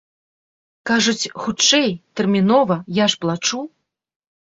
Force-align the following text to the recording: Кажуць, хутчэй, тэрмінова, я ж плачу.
Кажуць, 0.89 1.29
хутчэй, 1.43 1.89
тэрмінова, 2.21 2.77
я 3.03 3.11
ж 3.15 3.21
плачу. 3.27 3.61